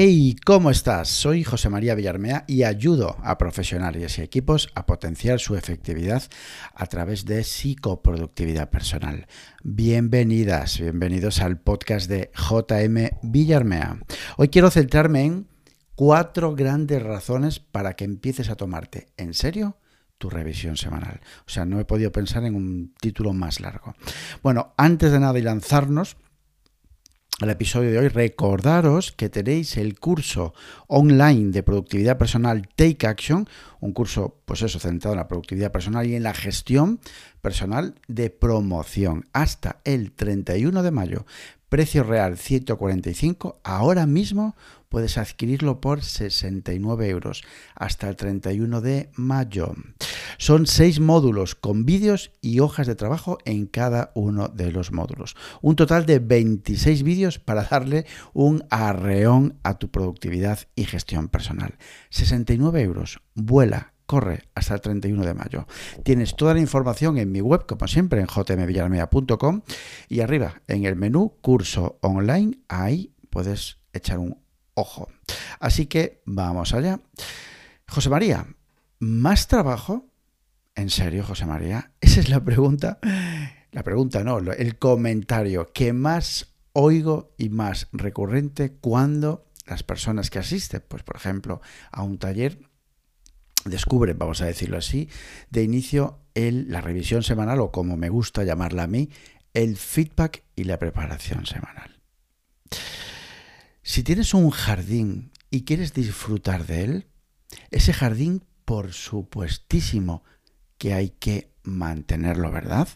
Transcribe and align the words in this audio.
Hey, 0.00 0.36
¿cómo 0.46 0.70
estás? 0.70 1.08
Soy 1.08 1.42
José 1.42 1.70
María 1.70 1.96
Villarmea 1.96 2.44
y 2.46 2.62
ayudo 2.62 3.16
a 3.24 3.36
profesionales 3.36 4.16
y 4.16 4.22
equipos 4.22 4.70
a 4.76 4.86
potenciar 4.86 5.40
su 5.40 5.56
efectividad 5.56 6.22
a 6.72 6.86
través 6.86 7.24
de 7.24 7.42
psicoproductividad 7.42 8.70
personal. 8.70 9.26
Bienvenidas, 9.64 10.78
bienvenidos 10.78 11.40
al 11.40 11.58
podcast 11.58 12.08
de 12.08 12.30
JM 12.32 13.18
Villarmea. 13.22 13.98
Hoy 14.36 14.50
quiero 14.50 14.70
centrarme 14.70 15.24
en 15.24 15.48
cuatro 15.96 16.54
grandes 16.54 17.02
razones 17.02 17.58
para 17.58 17.94
que 17.94 18.04
empieces 18.04 18.50
a 18.50 18.54
tomarte 18.54 19.08
en 19.16 19.34
serio 19.34 19.78
tu 20.16 20.30
revisión 20.30 20.76
semanal. 20.76 21.22
O 21.44 21.50
sea, 21.50 21.64
no 21.64 21.80
he 21.80 21.84
podido 21.84 22.12
pensar 22.12 22.44
en 22.44 22.54
un 22.54 22.94
título 23.00 23.32
más 23.32 23.58
largo. 23.58 23.96
Bueno, 24.44 24.74
antes 24.76 25.10
de 25.10 25.18
nada 25.18 25.36
y 25.40 25.42
lanzarnos, 25.42 26.16
al 27.40 27.50
episodio 27.50 27.92
de 27.92 27.98
hoy, 27.98 28.08
recordaros 28.08 29.12
que 29.12 29.28
tenéis 29.28 29.76
el 29.76 29.98
curso 30.00 30.54
online 30.88 31.52
de 31.52 31.62
productividad 31.62 32.18
personal 32.18 32.68
Take 32.74 33.06
Action, 33.06 33.48
un 33.80 33.92
curso, 33.92 34.40
pues 34.44 34.62
eso, 34.62 34.80
centrado 34.80 35.14
en 35.14 35.18
la 35.18 35.28
productividad 35.28 35.70
personal 35.70 36.06
y 36.06 36.16
en 36.16 36.24
la 36.24 36.34
gestión 36.34 36.98
personal 37.40 37.94
de 38.08 38.30
promoción 38.30 39.28
hasta 39.32 39.80
el 39.84 40.12
31 40.12 40.82
de 40.82 40.90
mayo. 40.90 41.26
Precio 41.68 42.02
real 42.02 42.38
145, 42.38 43.60
ahora 43.62 44.06
mismo 44.06 44.56
puedes 44.88 45.18
adquirirlo 45.18 45.80
por 45.80 46.02
69 46.02 47.08
euros 47.08 47.44
hasta 47.74 48.08
el 48.08 48.16
31 48.16 48.80
de 48.80 49.10
mayo. 49.14 49.74
Son 50.36 50.66
seis 50.66 51.00
módulos 51.00 51.54
con 51.54 51.84
vídeos 51.84 52.30
y 52.40 52.60
hojas 52.60 52.86
de 52.86 52.94
trabajo 52.94 53.38
en 53.44 53.66
cada 53.66 54.12
uno 54.14 54.48
de 54.48 54.70
los 54.70 54.92
módulos. 54.92 55.36
Un 55.62 55.76
total 55.76 56.06
de 56.06 56.18
26 56.18 57.02
vídeos 57.02 57.38
para 57.38 57.64
darle 57.64 58.06
un 58.34 58.64
arreón 58.70 59.58
a 59.62 59.78
tu 59.78 59.90
productividad 59.90 60.60
y 60.74 60.84
gestión 60.84 61.28
personal. 61.28 61.78
69 62.10 62.82
euros. 62.82 63.20
Vuela 63.34 63.94
corre 64.08 64.48
hasta 64.54 64.74
el 64.74 64.80
31 64.80 65.24
de 65.24 65.34
mayo. 65.34 65.66
Tienes 66.02 66.34
toda 66.34 66.54
la 66.54 66.60
información 66.60 67.18
en 67.18 67.30
mi 67.30 67.42
web, 67.42 67.66
como 67.66 67.86
siempre, 67.86 68.20
en 68.20 68.26
jmvillarmea.com 68.26 69.60
y 70.08 70.20
arriba 70.20 70.62
en 70.66 70.86
el 70.86 70.96
menú 70.96 71.34
curso 71.42 71.98
online, 72.00 72.58
ahí 72.68 73.12
puedes 73.28 73.76
echar 73.92 74.18
un 74.18 74.38
ojo. 74.72 75.08
Así 75.60 75.86
que 75.86 76.22
vamos 76.24 76.72
allá. 76.72 77.00
José 77.86 78.08
María, 78.08 78.46
¿más 78.98 79.46
trabajo? 79.46 80.06
¿En 80.78 80.90
serio, 80.90 81.24
José 81.24 81.44
María? 81.44 81.90
Esa 82.00 82.20
es 82.20 82.28
la 82.28 82.44
pregunta. 82.44 83.00
La 83.72 83.82
pregunta 83.82 84.22
no, 84.22 84.38
el 84.38 84.78
comentario 84.78 85.72
que 85.72 85.92
más 85.92 86.54
oigo 86.72 87.34
y 87.36 87.48
más 87.48 87.88
recurrente 87.90 88.74
cuando 88.74 89.50
las 89.66 89.82
personas 89.82 90.30
que 90.30 90.38
asisten, 90.38 90.84
pues 90.86 91.02
por 91.02 91.16
ejemplo, 91.16 91.60
a 91.90 92.04
un 92.04 92.18
taller 92.18 92.60
descubren, 93.64 94.18
vamos 94.18 94.40
a 94.40 94.46
decirlo 94.46 94.78
así, 94.78 95.08
de 95.50 95.64
inicio 95.64 96.20
el, 96.34 96.70
la 96.70 96.80
revisión 96.80 97.24
semanal 97.24 97.60
o 97.60 97.72
como 97.72 97.96
me 97.96 98.08
gusta 98.08 98.44
llamarla 98.44 98.84
a 98.84 98.86
mí, 98.86 99.10
el 99.54 99.76
feedback 99.76 100.44
y 100.54 100.62
la 100.62 100.78
preparación 100.78 101.44
semanal. 101.44 102.00
Si 103.82 104.04
tienes 104.04 104.32
un 104.32 104.50
jardín 104.50 105.32
y 105.50 105.64
quieres 105.64 105.92
disfrutar 105.92 106.66
de 106.66 106.84
él, 106.84 107.06
ese 107.72 107.92
jardín, 107.92 108.44
por 108.64 108.92
supuestísimo 108.92 110.22
que 110.78 110.94
hay 110.94 111.10
que 111.10 111.52
mantenerlo, 111.62 112.50
¿verdad? 112.50 112.88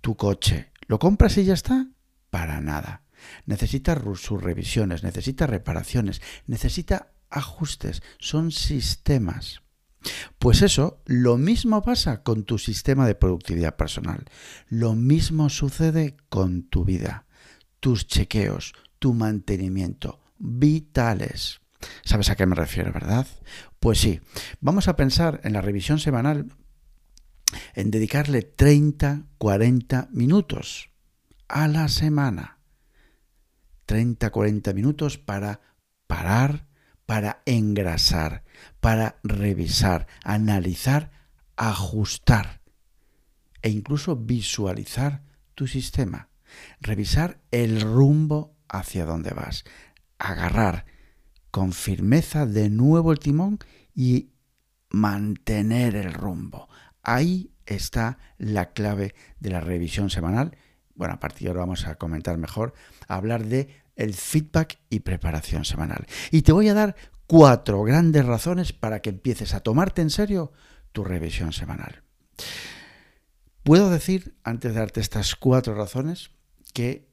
Tu 0.00 0.16
coche, 0.16 0.72
¿lo 0.86 0.98
compras 0.98 1.38
y 1.38 1.44
ya 1.44 1.54
está? 1.54 1.88
Para 2.30 2.60
nada. 2.60 3.02
Necesita 3.46 3.98
sus 4.16 4.42
revisiones, 4.42 5.02
necesita 5.02 5.46
reparaciones, 5.46 6.20
necesita 6.46 7.12
ajustes, 7.30 8.02
son 8.18 8.50
sistemas. 8.50 9.62
Pues 10.38 10.62
eso, 10.62 11.02
lo 11.06 11.38
mismo 11.38 11.82
pasa 11.82 12.22
con 12.22 12.44
tu 12.44 12.58
sistema 12.58 13.06
de 13.06 13.14
productividad 13.14 13.76
personal. 13.76 14.24
Lo 14.68 14.94
mismo 14.94 15.48
sucede 15.48 16.16
con 16.28 16.64
tu 16.64 16.84
vida. 16.84 17.26
Tus 17.80 18.06
chequeos, 18.06 18.74
tu 18.98 19.14
mantenimiento, 19.14 20.20
vitales. 20.38 21.60
¿Sabes 22.02 22.30
a 22.30 22.36
qué 22.36 22.46
me 22.46 22.54
refiero, 22.54 22.92
verdad? 22.92 23.26
Pues 23.78 23.98
sí, 23.98 24.20
vamos 24.60 24.88
a 24.88 24.96
pensar 24.96 25.40
en 25.44 25.52
la 25.52 25.60
revisión 25.60 25.98
semanal 25.98 26.48
en 27.74 27.90
dedicarle 27.90 28.42
30, 28.42 29.26
40 29.38 30.08
minutos 30.12 30.90
a 31.48 31.68
la 31.68 31.88
semana. 31.88 32.58
30, 33.86 34.30
40 34.30 34.72
minutos 34.72 35.18
para 35.18 35.60
parar, 36.06 36.66
para 37.06 37.42
engrasar, 37.44 38.44
para 38.80 39.18
revisar, 39.22 40.06
analizar, 40.22 41.10
ajustar 41.56 42.62
e 43.62 43.70
incluso 43.70 44.16
visualizar 44.16 45.22
tu 45.54 45.66
sistema. 45.66 46.28
Revisar 46.80 47.40
el 47.50 47.80
rumbo 47.80 48.56
hacia 48.68 49.04
donde 49.04 49.30
vas. 49.30 49.64
Agarrar 50.18 50.86
con 51.50 51.72
firmeza 51.72 52.46
de 52.46 52.70
nuevo 52.70 53.12
el 53.12 53.18
timón 53.18 53.58
y 53.94 54.30
mantener 54.90 55.96
el 55.96 56.12
rumbo. 56.12 56.68
Ahí 57.04 57.52
está 57.66 58.18
la 58.38 58.72
clave 58.72 59.14
de 59.40 59.50
la 59.50 59.60
revisión 59.60 60.10
semanal. 60.10 60.56
Bueno, 60.94 61.14
a 61.14 61.20
partir 61.20 61.44
de 61.44 61.48
ahora 61.48 61.60
vamos 61.60 61.86
a 61.86 61.96
comentar 61.96 62.38
mejor, 62.38 62.74
hablar 63.08 63.44
de 63.44 63.84
el 63.96 64.14
feedback 64.14 64.78
y 64.90 65.00
preparación 65.00 65.64
semanal. 65.64 66.06
Y 66.30 66.42
te 66.42 66.52
voy 66.52 66.68
a 66.68 66.74
dar 66.74 66.96
cuatro 67.26 67.82
grandes 67.82 68.24
razones 68.24 68.72
para 68.72 69.00
que 69.00 69.10
empieces 69.10 69.54
a 69.54 69.60
tomarte 69.60 70.02
en 70.02 70.10
serio 70.10 70.52
tu 70.92 71.04
revisión 71.04 71.52
semanal. 71.52 72.02
Puedo 73.62 73.90
decir, 73.90 74.36
antes 74.44 74.74
de 74.74 74.80
darte 74.80 75.00
estas 75.00 75.36
cuatro 75.36 75.74
razones, 75.74 76.30
que 76.72 77.08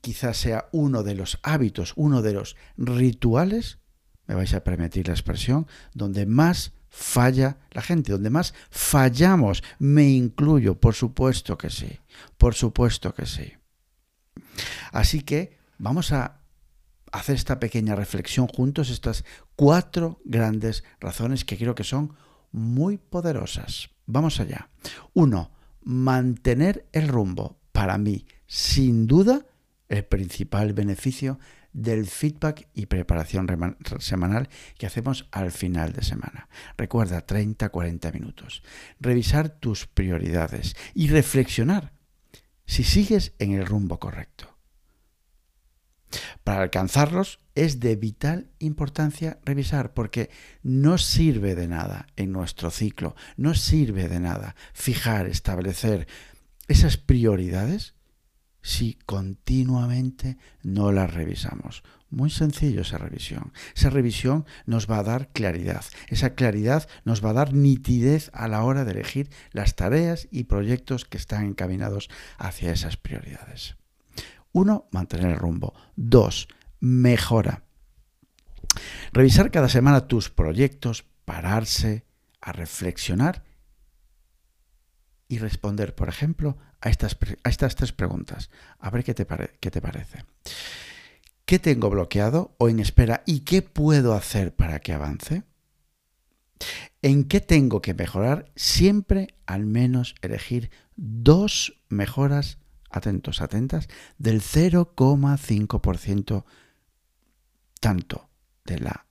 quizás 0.00 0.36
sea 0.36 0.68
uno 0.72 1.02
de 1.02 1.14
los 1.14 1.38
hábitos, 1.42 1.94
uno 1.96 2.20
de 2.20 2.34
los 2.34 2.56
rituales, 2.76 3.78
me 4.26 4.34
vais 4.34 4.52
a 4.54 4.64
permitir 4.64 5.08
la 5.08 5.14
expresión, 5.14 5.66
donde 5.94 6.26
más 6.26 6.72
falla 6.96 7.58
la 7.72 7.82
gente, 7.82 8.12
donde 8.12 8.30
más 8.30 8.54
fallamos, 8.70 9.62
me 9.78 10.08
incluyo, 10.08 10.78
por 10.78 10.94
supuesto 10.94 11.58
que 11.58 11.70
sí, 11.70 11.98
por 12.38 12.54
supuesto 12.54 13.12
que 13.12 13.26
sí. 13.26 13.52
Así 14.92 15.22
que 15.22 15.64
Vamos 15.78 16.12
a 16.12 16.40
hacer 17.12 17.34
esta 17.36 17.60
pequeña 17.60 17.94
reflexión 17.94 18.46
juntos, 18.46 18.90
estas 18.90 19.24
cuatro 19.56 20.20
grandes 20.24 20.84
razones 21.00 21.44
que 21.44 21.56
creo 21.56 21.74
que 21.74 21.84
son 21.84 22.14
muy 22.52 22.98
poderosas. 22.98 23.90
Vamos 24.06 24.40
allá. 24.40 24.70
Uno, 25.12 25.52
mantener 25.82 26.86
el 26.92 27.08
rumbo. 27.08 27.58
Para 27.72 27.98
mí, 27.98 28.26
sin 28.46 29.06
duda, 29.06 29.46
el 29.88 30.04
principal 30.04 30.72
beneficio 30.72 31.38
del 31.74 32.06
feedback 32.06 32.68
y 32.72 32.86
preparación 32.86 33.46
semanal 33.98 34.48
que 34.78 34.86
hacemos 34.86 35.28
al 35.32 35.52
final 35.52 35.92
de 35.92 36.02
semana. 36.02 36.48
Recuerda 36.78 37.26
30-40 37.26 38.12
minutos. 38.14 38.62
Revisar 39.00 39.50
tus 39.50 39.86
prioridades 39.86 40.74
y 40.94 41.08
reflexionar 41.08 41.92
si 42.64 42.84
sigues 42.84 43.34
en 43.38 43.52
el 43.52 43.66
rumbo 43.66 43.98
correcto. 43.98 44.54
Para 46.44 46.62
alcanzarlos 46.62 47.40
es 47.56 47.80
de 47.80 47.96
vital 47.96 48.50
importancia 48.60 49.38
revisar 49.44 49.94
porque 49.94 50.30
no 50.62 50.96
sirve 50.96 51.56
de 51.56 51.66
nada 51.66 52.06
en 52.16 52.32
nuestro 52.32 52.70
ciclo, 52.70 53.16
no 53.36 53.54
sirve 53.54 54.08
de 54.08 54.20
nada 54.20 54.54
fijar, 54.72 55.26
establecer 55.26 56.06
esas 56.68 56.96
prioridades 56.96 57.93
si 58.64 58.98
continuamente 59.04 60.38
no 60.62 60.90
las 60.90 61.12
revisamos. 61.12 61.84
Muy 62.08 62.30
sencillo 62.30 62.80
esa 62.80 62.96
revisión. 62.96 63.52
Esa 63.76 63.90
revisión 63.90 64.46
nos 64.64 64.90
va 64.90 64.98
a 64.98 65.02
dar 65.02 65.28
claridad. 65.28 65.84
Esa 66.08 66.34
claridad 66.34 66.88
nos 67.04 67.22
va 67.22 67.30
a 67.30 67.34
dar 67.34 67.52
nitidez 67.52 68.30
a 68.32 68.48
la 68.48 68.64
hora 68.64 68.86
de 68.86 68.92
elegir 68.92 69.28
las 69.52 69.76
tareas 69.76 70.28
y 70.30 70.44
proyectos 70.44 71.04
que 71.04 71.18
están 71.18 71.44
encaminados 71.44 72.08
hacia 72.38 72.72
esas 72.72 72.96
prioridades. 72.96 73.76
Uno, 74.52 74.88
mantener 74.90 75.32
el 75.32 75.36
rumbo. 75.36 75.74
Dos, 75.94 76.48
mejora. 76.80 77.64
Revisar 79.12 79.50
cada 79.50 79.68
semana 79.68 80.08
tus 80.08 80.30
proyectos, 80.30 81.04
pararse 81.26 82.06
a 82.40 82.52
reflexionar 82.52 83.44
y 85.28 85.38
responder, 85.38 85.94
por 85.94 86.08
ejemplo, 86.08 86.58
a 86.80 86.90
estas, 86.90 87.16
a 87.42 87.48
estas 87.48 87.76
tres 87.76 87.92
preguntas. 87.92 88.50
A 88.78 88.90
ver 88.90 89.04
qué 89.04 89.14
te, 89.14 89.26
qué 89.60 89.70
te 89.70 89.80
parece. 89.80 90.24
¿Qué 91.44 91.58
tengo 91.58 91.90
bloqueado 91.90 92.54
o 92.58 92.68
en 92.68 92.80
espera 92.80 93.22
y 93.26 93.40
qué 93.40 93.62
puedo 93.62 94.14
hacer 94.14 94.54
para 94.54 94.80
que 94.80 94.92
avance? 94.92 95.42
¿En 97.02 97.24
qué 97.24 97.40
tengo 97.40 97.82
que 97.82 97.94
mejorar? 97.94 98.50
Siempre 98.56 99.36
al 99.46 99.66
menos 99.66 100.14
elegir 100.22 100.70
dos 100.96 101.80
mejoras 101.88 102.58
atentos, 102.94 103.40
atentas, 103.40 103.88
del 104.18 104.40
0,5% 104.40 106.44
tanto 107.80 108.28
de 108.64 108.78
la 108.78 109.06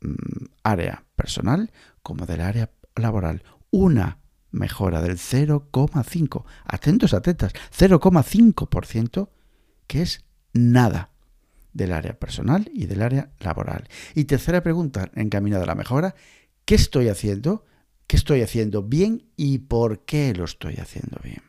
mm, 0.00 0.44
área 0.62 1.06
personal 1.16 1.72
como 2.02 2.26
del 2.26 2.42
área 2.42 2.70
laboral. 2.94 3.42
Una 3.70 4.18
mejora 4.52 5.00
del 5.00 5.18
0,5. 5.18 6.44
Atentos, 6.64 7.14
atentas. 7.14 7.52
0,5% 7.76 9.28
que 9.86 10.02
es 10.02 10.24
nada 10.52 11.10
del 11.72 11.92
área 11.92 12.18
personal 12.18 12.70
y 12.72 12.86
del 12.86 13.02
área 13.02 13.32
laboral. 13.40 13.88
Y 14.14 14.24
tercera 14.24 14.62
pregunta 14.62 15.10
encaminada 15.14 15.64
a 15.64 15.66
la 15.66 15.74
mejora. 15.74 16.14
¿Qué 16.64 16.74
estoy 16.74 17.08
haciendo? 17.08 17.64
¿Qué 18.06 18.16
estoy 18.16 18.42
haciendo 18.42 18.82
bien 18.82 19.30
y 19.36 19.58
por 19.58 20.04
qué 20.04 20.34
lo 20.34 20.44
estoy 20.44 20.76
haciendo 20.76 21.18
bien? 21.22 21.42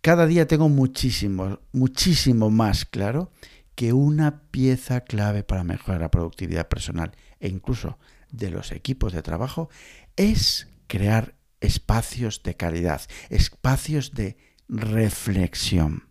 Cada 0.00 0.26
día 0.26 0.46
tengo 0.46 0.68
muchísimo, 0.68 1.60
muchísimo 1.72 2.50
más 2.50 2.84
claro 2.84 3.32
que 3.74 3.92
una 3.92 4.42
pieza 4.50 5.00
clave 5.00 5.42
para 5.42 5.64
mejorar 5.64 6.02
la 6.02 6.10
productividad 6.10 6.68
personal 6.68 7.12
e 7.40 7.48
incluso 7.48 7.98
de 8.30 8.50
los 8.50 8.72
equipos 8.72 9.12
de 9.12 9.22
trabajo 9.22 9.70
es 10.16 10.68
crear 10.94 11.34
espacios 11.58 12.44
de 12.44 12.54
calidad, 12.54 13.02
espacios 13.28 14.12
de 14.12 14.36
reflexión. 14.68 16.08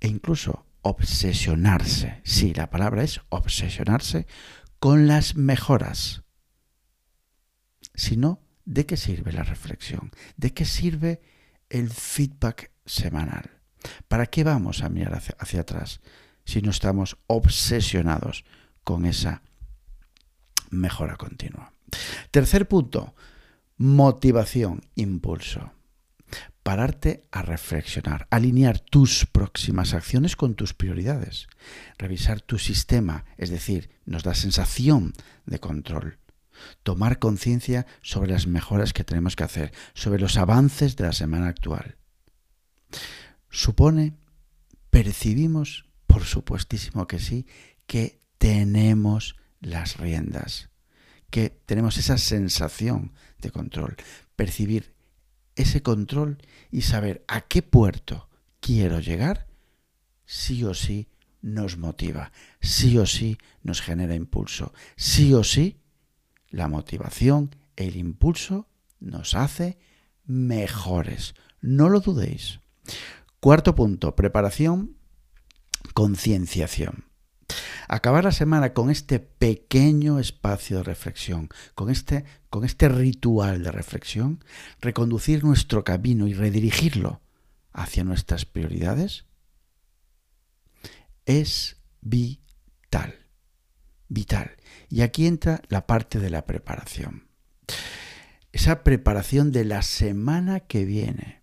E 0.00 0.08
incluso 0.08 0.66
obsesionarse, 0.82 2.20
sí, 2.24 2.52
la 2.52 2.68
palabra 2.68 3.04
es 3.04 3.20
obsesionarse 3.28 4.26
con 4.80 5.06
las 5.06 5.36
mejoras. 5.36 6.24
Si 7.94 8.16
no, 8.16 8.42
¿de 8.64 8.86
qué 8.86 8.96
sirve 8.96 9.30
la 9.30 9.44
reflexión? 9.44 10.10
¿De 10.36 10.52
qué 10.52 10.64
sirve 10.64 11.20
el 11.68 11.90
feedback 11.90 12.72
semanal? 12.86 13.60
¿Para 14.08 14.26
qué 14.26 14.42
vamos 14.42 14.82
a 14.82 14.88
mirar 14.88 15.14
hacia, 15.14 15.36
hacia 15.38 15.60
atrás 15.60 16.00
si 16.44 16.60
no 16.60 16.70
estamos 16.72 17.18
obsesionados 17.28 18.44
con 18.82 19.06
esa 19.06 19.42
mejora 20.70 21.14
continua? 21.16 21.72
Tercer 22.30 22.68
punto, 22.68 23.14
motivación, 23.76 24.82
impulso. 24.94 25.72
Pararte 26.62 27.26
a 27.32 27.42
reflexionar, 27.42 28.28
alinear 28.30 28.78
tus 28.78 29.26
próximas 29.26 29.94
acciones 29.94 30.36
con 30.36 30.54
tus 30.54 30.74
prioridades, 30.74 31.48
revisar 31.98 32.42
tu 32.42 32.58
sistema, 32.58 33.24
es 33.38 33.50
decir, 33.50 33.90
nos 34.04 34.22
da 34.22 34.34
sensación 34.34 35.14
de 35.46 35.58
control, 35.58 36.18
tomar 36.82 37.18
conciencia 37.18 37.86
sobre 38.02 38.30
las 38.30 38.46
mejoras 38.46 38.92
que 38.92 39.04
tenemos 39.04 39.34
que 39.34 39.44
hacer, 39.44 39.72
sobre 39.94 40.20
los 40.20 40.36
avances 40.36 40.96
de 40.96 41.04
la 41.04 41.12
semana 41.12 41.48
actual. 41.48 41.96
Supone, 43.48 44.14
percibimos, 44.90 45.86
por 46.06 46.24
supuestísimo 46.24 47.06
que 47.06 47.18
sí, 47.18 47.46
que 47.86 48.20
tenemos 48.38 49.36
las 49.60 49.96
riendas 49.96 50.69
que 51.30 51.50
tenemos 51.66 51.96
esa 51.96 52.18
sensación 52.18 53.12
de 53.38 53.50
control, 53.50 53.96
percibir 54.36 54.94
ese 55.56 55.82
control 55.82 56.38
y 56.70 56.82
saber 56.82 57.24
a 57.28 57.42
qué 57.42 57.62
puerto 57.62 58.28
quiero 58.60 59.00
llegar, 59.00 59.46
sí 60.26 60.64
o 60.64 60.74
sí 60.74 61.08
nos 61.42 61.76
motiva, 61.76 62.32
sí 62.60 62.98
o 62.98 63.06
sí 63.06 63.38
nos 63.62 63.80
genera 63.80 64.14
impulso, 64.14 64.72
sí 64.96 65.32
o 65.34 65.44
sí 65.44 65.80
la 66.50 66.68
motivación, 66.68 67.54
el 67.76 67.96
impulso 67.96 68.68
nos 68.98 69.34
hace 69.34 69.78
mejores. 70.24 71.34
No 71.60 71.88
lo 71.88 72.00
dudéis. 72.00 72.60
Cuarto 73.40 73.74
punto, 73.74 74.14
preparación, 74.16 74.96
concienciación 75.94 77.09
acabar 77.90 78.22
la 78.22 78.30
semana 78.30 78.72
con 78.72 78.88
este 78.88 79.18
pequeño 79.18 80.20
espacio 80.20 80.76
de 80.78 80.84
reflexión, 80.84 81.48
con 81.74 81.90
este, 81.90 82.24
con 82.48 82.64
este 82.64 82.88
ritual 82.88 83.64
de 83.64 83.72
reflexión, 83.72 84.44
reconducir 84.80 85.42
nuestro 85.42 85.82
camino 85.82 86.28
y 86.28 86.34
redirigirlo 86.34 87.20
hacia 87.72 88.04
nuestras 88.04 88.44
prioridades, 88.44 89.24
es 91.26 91.78
vital. 92.00 93.26
Vital. 94.08 94.52
Y 94.88 95.00
aquí 95.00 95.26
entra 95.26 95.60
la 95.68 95.88
parte 95.88 96.20
de 96.20 96.30
la 96.30 96.46
preparación. 96.46 97.28
Esa 98.52 98.84
preparación 98.84 99.50
de 99.50 99.64
la 99.64 99.82
semana 99.82 100.60
que 100.60 100.84
viene. 100.84 101.42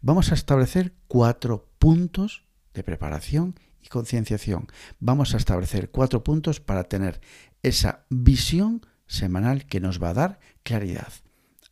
Vamos 0.00 0.30
a 0.30 0.34
establecer 0.34 0.94
cuatro 1.08 1.68
puntos 1.80 2.44
de 2.72 2.84
preparación 2.84 3.56
y 3.82 3.88
concienciación. 3.88 4.66
Vamos 4.98 5.34
a 5.34 5.36
establecer 5.36 5.90
cuatro 5.90 6.24
puntos 6.24 6.60
para 6.60 6.84
tener 6.84 7.20
esa 7.62 8.06
visión 8.10 8.86
semanal 9.06 9.66
que 9.66 9.80
nos 9.80 10.02
va 10.02 10.10
a 10.10 10.14
dar 10.14 10.40
claridad. 10.62 11.12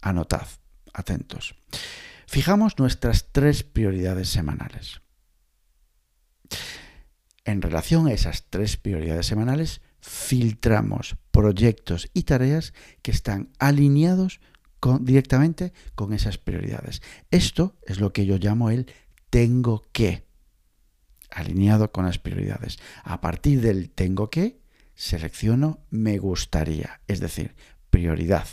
Anotad, 0.01 0.47
atentos. 0.93 1.55
Fijamos 2.27 2.79
nuestras 2.79 3.29
tres 3.33 3.63
prioridades 3.63 4.29
semanales. 4.29 5.01
En 7.45 7.63
relación 7.63 8.09
a 8.09 8.13
esas 8.13 8.47
tres 8.51 8.77
prioridades 8.77 9.27
semanales, 9.27 9.81
filtramos 10.01 11.17
proyectos 11.31 12.09
y 12.13 12.25
tareas 12.25 12.75
que 13.03 13.13
están 13.13 13.51
alineados 13.59 14.41
directamente 15.01 15.73
con 15.95 16.13
esas 16.13 16.39
prioridades. 16.39 17.03
Esto 17.31 17.77
es 17.87 18.01
lo 18.01 18.13
que 18.13 18.27
yo 18.27 18.37
llamo 18.37 18.71
el 18.71 18.91
tengo 19.31 19.83
que 19.93 20.26
alineado 21.37 21.93
con 21.93 22.07
las 22.07 22.19
prioridades. 22.19 22.79
A 23.05 23.21
partir 23.21 23.61
del 23.61 23.91
tengo 23.91 24.31
que, 24.31 24.59
selecciono 24.95 25.81
me 25.91 26.19
gustaría, 26.19 27.01
es 27.07 27.21
decir, 27.21 27.55
prioridad. 27.91 28.47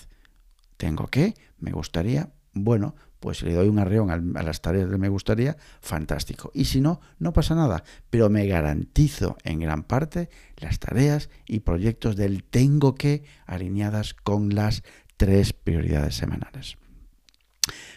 Tengo 0.78 1.08
que, 1.08 1.34
me 1.60 1.72
gustaría, 1.72 2.34
bueno, 2.54 2.96
pues 3.22 3.42
le 3.42 3.54
doy 3.54 3.70
un 3.70 3.80
arreón 3.80 4.36
a 4.36 4.44
las 4.44 4.62
tareas 4.62 4.90
de 4.90 4.98
me 4.98 5.08
gustaría, 5.08 5.56
fantástico. 5.80 6.52
Y 6.54 6.66
si 6.66 6.82
no, 6.82 7.00
no 7.20 7.32
pasa 7.32 7.56
nada, 7.56 7.86
pero 8.10 8.30
me 8.30 8.46
garantizo 8.48 9.38
en 9.46 9.62
gran 9.62 9.84
parte 9.84 10.30
las 10.58 10.80
tareas 10.80 11.30
y 11.48 11.62
proyectos 11.62 12.18
del 12.18 12.44
tengo 12.44 12.96
que 12.96 13.24
alineadas 13.46 14.14
con 14.14 14.54
las 14.54 14.84
tres 15.16 15.54
prioridades 15.54 16.16
semanales. 16.16 16.76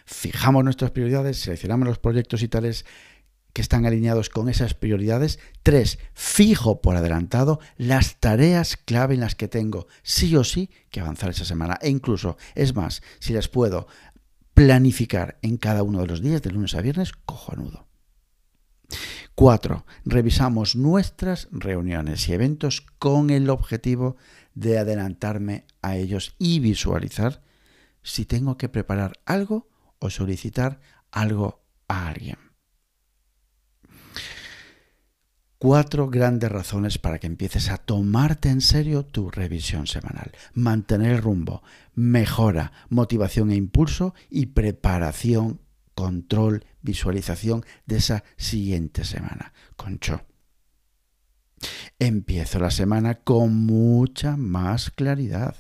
Fijamos 0.04 0.62
nuestras 0.62 0.92
prioridades, 0.92 1.40
seleccionamos 1.40 1.88
los 1.88 1.98
proyectos 1.98 2.44
y 2.44 2.48
tales 2.48 2.86
que 3.56 3.62
están 3.62 3.86
alineados 3.86 4.28
con 4.28 4.50
esas 4.50 4.74
prioridades. 4.74 5.38
Tres, 5.62 5.98
fijo 6.12 6.82
por 6.82 6.94
adelantado 6.94 7.58
las 7.78 8.20
tareas 8.20 8.76
clave 8.76 9.14
en 9.14 9.20
las 9.20 9.34
que 9.34 9.48
tengo 9.48 9.86
sí 10.02 10.36
o 10.36 10.44
sí 10.44 10.68
que 10.90 11.00
avanzar 11.00 11.30
esa 11.30 11.46
semana. 11.46 11.78
E 11.80 11.88
incluso, 11.88 12.36
es 12.54 12.74
más, 12.74 13.02
si 13.18 13.32
las 13.32 13.48
puedo 13.48 13.86
planificar 14.52 15.38
en 15.40 15.56
cada 15.56 15.84
uno 15.84 16.02
de 16.02 16.06
los 16.06 16.20
días, 16.20 16.42
de 16.42 16.50
lunes 16.50 16.74
a 16.74 16.82
viernes, 16.82 17.12
cojonudo. 17.24 17.86
Cuatro, 19.34 19.86
revisamos 20.04 20.76
nuestras 20.76 21.48
reuniones 21.50 22.28
y 22.28 22.34
eventos 22.34 22.82
con 22.98 23.30
el 23.30 23.48
objetivo 23.48 24.18
de 24.54 24.76
adelantarme 24.76 25.64
a 25.80 25.96
ellos 25.96 26.34
y 26.38 26.60
visualizar 26.60 27.42
si 28.02 28.26
tengo 28.26 28.58
que 28.58 28.68
preparar 28.68 29.18
algo 29.24 29.70
o 29.98 30.10
solicitar 30.10 30.78
algo 31.10 31.64
a 31.88 32.08
alguien. 32.08 32.45
Cuatro 35.58 36.08
grandes 36.08 36.50
razones 36.50 36.98
para 36.98 37.18
que 37.18 37.26
empieces 37.26 37.70
a 37.70 37.78
tomarte 37.78 38.48
en 38.50 38.60
serio 38.60 39.04
tu 39.04 39.30
revisión 39.30 39.86
semanal. 39.86 40.32
Mantener 40.54 41.12
el 41.12 41.22
rumbo, 41.22 41.62
mejora, 41.94 42.72
motivación 42.88 43.50
e 43.50 43.56
impulso 43.56 44.14
y 44.30 44.46
preparación, 44.46 45.60
control, 45.94 46.64
visualización 46.82 47.64
de 47.86 47.96
esa 47.96 48.24
siguiente 48.36 49.04
semana. 49.04 49.52
Concho. 49.76 50.22
Empiezo 51.98 52.58
la 52.58 52.70
semana 52.70 53.14
con 53.14 53.64
mucha 53.64 54.36
más 54.36 54.90
claridad. 54.90 55.56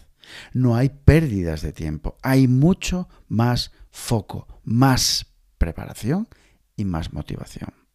No 0.52 0.76
hay 0.76 0.90
pérdidas 0.90 1.62
de 1.62 1.72
tiempo, 1.72 2.16
hay 2.22 2.48
mucho 2.48 3.08
más 3.28 3.72
foco, 3.90 4.46
más 4.64 5.26
preparación 5.56 6.28
y 6.76 6.84
más 6.84 7.12
motivación. 7.12 7.85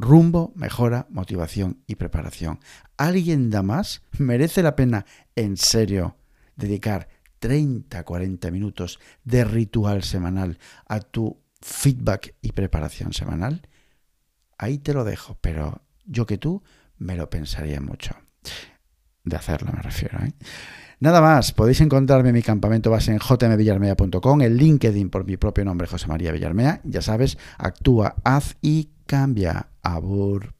Rumbo, 0.00 0.52
mejora, 0.54 1.08
motivación 1.10 1.82
y 1.88 1.96
preparación. 1.96 2.60
¿Alguien 2.96 3.50
da 3.50 3.64
más? 3.64 4.02
¿Merece 4.18 4.62
la 4.62 4.76
pena 4.76 5.06
en 5.34 5.56
serio 5.56 6.16
dedicar 6.54 7.08
30, 7.40 8.04
40 8.04 8.50
minutos 8.52 9.00
de 9.24 9.42
ritual 9.42 10.04
semanal 10.04 10.58
a 10.86 11.00
tu 11.00 11.40
feedback 11.60 12.36
y 12.40 12.52
preparación 12.52 13.12
semanal? 13.12 13.66
Ahí 14.56 14.78
te 14.78 14.94
lo 14.94 15.02
dejo, 15.02 15.36
pero 15.40 15.82
yo 16.04 16.26
que 16.26 16.38
tú 16.38 16.62
me 16.96 17.16
lo 17.16 17.28
pensaría 17.28 17.80
mucho. 17.80 18.14
De 19.24 19.34
hacerlo 19.34 19.72
me 19.72 19.82
refiero. 19.82 20.20
¿eh? 20.24 20.32
Nada 21.00 21.20
más, 21.20 21.50
podéis 21.50 21.80
encontrarme 21.80 22.28
en 22.28 22.36
mi 22.36 22.42
campamento 22.42 22.92
base 22.92 23.10
en 23.10 23.18
jmvillarmea.com, 23.18 24.42
el 24.42 24.56
LinkedIn 24.56 25.10
por 25.10 25.24
mi 25.24 25.36
propio 25.36 25.64
nombre, 25.64 25.88
José 25.88 26.06
María 26.06 26.30
Villarmea. 26.30 26.82
Ya 26.84 27.02
sabes, 27.02 27.36
actúa, 27.58 28.14
haz 28.22 28.56
y 28.62 28.90
cambia. 29.08 29.64
Abur. 29.80 30.57